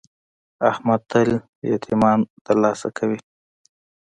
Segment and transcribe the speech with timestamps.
[0.71, 1.29] احمد تل
[1.71, 3.19] یتمیان دلاسه کوي.